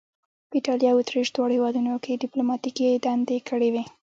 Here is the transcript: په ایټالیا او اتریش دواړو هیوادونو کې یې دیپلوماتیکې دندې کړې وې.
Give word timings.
په 0.49 0.53
ایټالیا 0.57 0.89
او 0.91 0.99
اتریش 1.01 1.27
دواړو 1.31 1.55
هیوادونو 1.57 1.91
کې 2.03 2.09
یې 2.13 2.21
دیپلوماتیکې 2.23 3.01
دندې 3.05 3.37
کړې 3.49 3.69
وې. 3.73 3.83